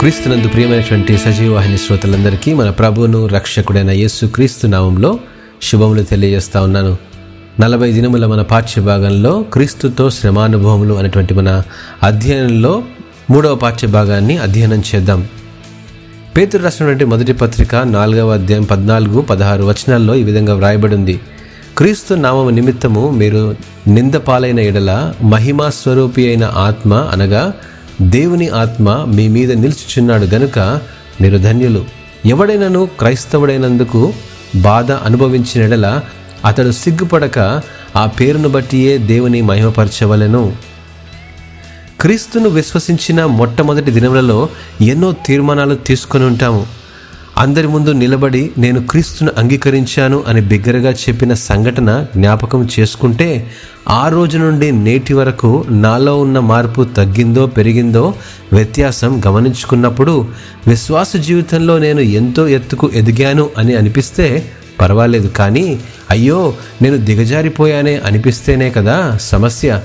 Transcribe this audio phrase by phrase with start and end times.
[0.00, 5.18] క్రీస్తునందు ప్రియమైనటువంటి సజీవవాహిని శ్రోతలందరికీ మన ప్రభువును రక్షకుడైన యేసు క్రీస్తు నామంలో
[5.62, 6.96] శుభములు తెలియజేస్తా ఉన్నాను.
[7.60, 11.62] నలభై దినముల మన పాఠ్యభాగంలో క్రీస్తుతో శ్రమానుభవములు అనేటువంటి మన
[12.02, 12.82] అధ్యయనంలో
[13.30, 15.28] మూడవ పాఠ్యభాగాన్ని అధ్యయనం చేద్దాం.
[16.36, 21.20] పేతురు రాసినటువంటి మొదటి పత్రిక నాలుగవ అధ్యాయం పద్నాలుగు పదహారు వచనాల్లో ఈ విధంగా వ్రాయబడింది.
[21.78, 23.56] క్రీస్తు నామము నిమిత్తము మీరు
[23.88, 27.52] నిందపాలైన ఎడల మహిమా స్వరూపి అయిన ఆత్మ అనగా
[28.02, 30.58] దేవుని ఆత్మ మీ మీద నిలుచుచున్నాడు గనుక
[31.20, 31.84] మీరు ధన్యులు.
[32.26, 34.12] ఎవడైనను క్రైస్తవుడైనందుకు
[34.56, 36.00] బాధ అనుభవించినడల
[36.44, 37.60] అతడు సిగ్గుపడక
[37.96, 40.56] ఆ పేరును బట్టియే దేవుని మహిమపరచవలెను.
[42.00, 44.48] క్రీస్తును విశ్వసించిన మొట్టమొదటి దినములలో
[44.80, 46.66] ఎన్నో తీర్మానాలు తీసుకొని ఉంటాము.
[47.38, 53.50] అందరి ముందు నిలబడి నేను క్రీస్తును అంగీకరించాను అని బిగ్గరగా చెప్పిన సంఘటన జ్ఞాపకం చేసుకుంటే
[53.88, 58.14] ఆ రోజు నుండి నేటి వరకు నాలో ఉన్న మార్పు తగ్గిందో పెరిగిందో
[58.52, 60.28] వ్యత్యాసం గమనించుకున్నప్పుడు
[60.68, 65.28] విశ్వాస జీవితంలో నేను ఎంతో ఎత్తుకు ఎదిగాను అని అనిపిస్తే పర్వాలేదు.
[65.28, 69.80] కానీ అయ్యో నేను దిగజారిపోయానే అనిపిస్తేనే కదా సమస్య.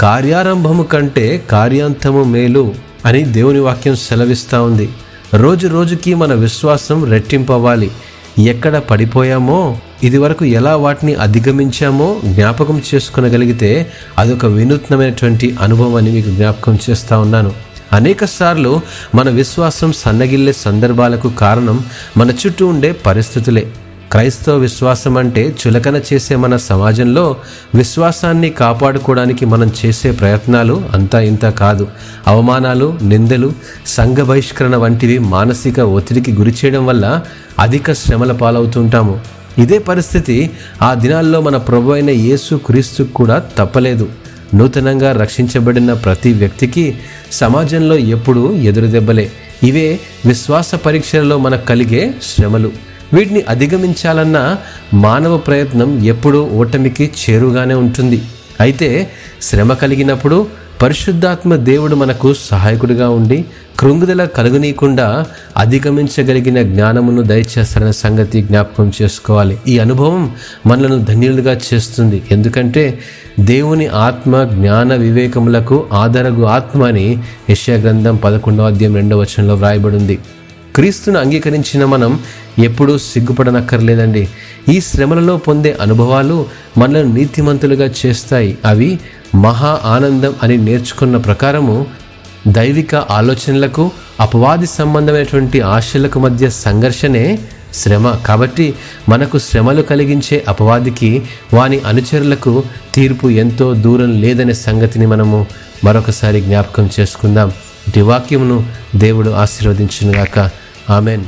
[0.00, 2.74] కార్యారంభము కంటే కార్యాంతము మేలు
[3.06, 4.88] అని దేవుని వాక్యం సెలవిస్తూ ఉంది.
[5.34, 7.90] రోజు రోజుకి మన విశ్వాసం రెట్టింపవ్వాలి.
[8.38, 16.78] ఎక్కడ పడిపోయామో ఇది వరకు ఎలా వాటిని అధిగమించామో జ్ఞాపకం చేసుకునగలిగితే అదొక వినూత్నమైనటువంటి అనుభవం అని మీకు జ్ఞాపకం
[16.90, 17.52] చేస్తూ ఉన్నాను.
[17.92, 18.80] అనేక సార్లు
[19.14, 21.84] మన విశ్వాసం సన్నగిల్లే సందర్భాలకు కారణం
[22.16, 23.66] మన చుట్టూ ఉండే పరిస్థితులే.
[24.12, 27.36] క్రైస్తవ విశ్వాసం అంటే చులకన చేసే మన సమాజంలో
[27.74, 31.88] విశ్వాసాన్ని కాపాడుకోవడానికి మనం చేసే ప్రయత్నాలు అంతా ఇంత కాదు.
[32.26, 33.52] అవమానాలు నిందలు
[33.86, 37.20] సంఘ బహిష్కరణ వంటివి మానసిక ఒత్తిడికి గురి చేయడం వల్ల
[37.58, 39.20] అధిక శ్రమల పాలవుతుంటాము.
[39.58, 40.50] ఇదే పరిస్థితి
[40.82, 44.08] ఆ దినాల్లో మన ప్రభు అయిన యేసు క్రీస్తుకు కూడా తప్పలేదు.
[44.54, 46.98] నూతనంగా రక్షించబడిన ప్రతి వ్యక్తికి
[47.32, 49.30] సమాజంలో ఎప్పుడూ ఎదురు దెబ్బలే
[49.62, 52.87] ఇవే విశ్వాస పరీక్షలలో మనకు కలిగే శ్రమలు.
[53.14, 54.56] వీటిని అధిగమించాలన్న
[54.94, 58.22] మానవ ప్రయత్నం ఎప్పుడూ ఓటమికి చేరుగానే ఉంటుంది.
[58.60, 59.10] అయితే
[59.42, 60.46] శ్రమ కలిగినప్పుడు
[60.82, 63.44] పరిశుద్ధాత్మ దేవుడు మనకు సహాయకుడిగా ఉండి
[63.78, 65.24] కృంగుదల కలుగునీయకుండా
[65.56, 69.58] అధిగమించగలిగిన జ్ఞానమును దయచేస్తారన్న సంగతి జ్ఞాపకం చేసుకోవాలి.
[69.68, 70.34] ఈ అనుభవం
[70.66, 72.22] మనలను ధన్యులుగా చేస్తుంది.
[72.30, 72.98] ఎందుకంటే
[73.40, 77.18] దేవుని ఆత్మ జ్ఞాన వివేకములకు ఆధారగు ఆత్మ అని
[77.50, 80.18] యశ్యా గ్రంథం పదకొండవ అధ్యాయం రెండవ వచనంలో వ్రాయబడింది.
[80.76, 82.20] క్రీస్తును అంగీకరించిన మనం
[82.58, 84.28] ఎప్పుడూ సిగ్గుపడనక్కర్లేదండి.
[84.68, 86.46] ఈ శ్రమలలో పొందే అనుభవాలు
[86.78, 88.58] మనల్ని నీతిమంతులుగా చేస్తాయి.
[88.64, 88.98] అవి
[89.34, 91.86] మహా ఆనందం అని నేర్చుకున్న ప్రకారము
[92.48, 93.90] దైవిక ఆలోచనలకు
[94.20, 97.38] అపవాది సంబంధమైనటువంటి ఆశలకు మధ్య సంఘర్షణే
[97.74, 98.10] శ్రమ.
[98.10, 98.74] కాబట్టి
[99.08, 101.22] మనకు శ్రమలు కలిగించే అపవాదికి
[101.54, 102.62] వాని అనుచరులకు
[102.94, 105.46] తీర్పు ఎంతో దూరం లేదనే సంగతిని మనము
[105.84, 107.52] మరొకసారి జ్ఞాపకం చేసుకుందాం.
[107.88, 108.66] ఇటు వాక్యమును
[108.96, 110.50] దేవుడు ఆశీర్వదించునుగాక.
[110.90, 111.24] ఆమెన్.